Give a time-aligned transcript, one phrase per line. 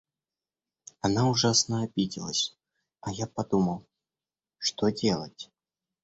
[1.01, 2.57] Она ужасно обиделась,
[3.01, 3.85] а я подумал:
[4.57, 5.51] что делать?